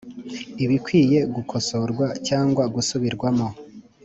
[0.63, 3.47] ibikwiye gukosorwa cyangwa gusubirwamo